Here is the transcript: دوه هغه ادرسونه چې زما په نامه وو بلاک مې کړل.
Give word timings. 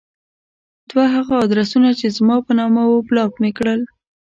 دوه 0.89 1.05
هغه 1.15 1.33
ادرسونه 1.45 1.89
چې 1.99 2.07
زما 2.17 2.37
په 2.45 2.51
نامه 2.59 2.81
وو 2.89 2.97
بلاک 3.09 3.31
مې 3.41 3.51
کړل. 3.57 3.81